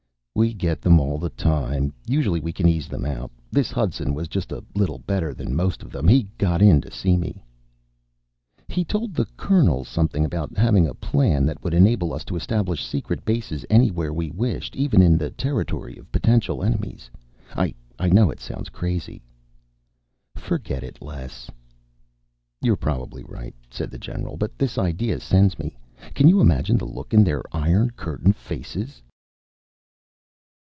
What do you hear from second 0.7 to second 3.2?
them all the time. Usually we can ease them